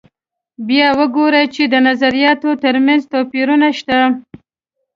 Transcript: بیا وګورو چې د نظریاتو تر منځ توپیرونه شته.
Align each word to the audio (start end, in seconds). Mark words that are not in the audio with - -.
بیا 0.67 0.87
وګورو 0.99 1.43
چې 1.53 1.63
د 1.73 1.75
نظریاتو 1.87 2.49
تر 2.63 2.75
منځ 2.85 3.01
توپیرونه 3.13 3.67
شته. 3.79 3.99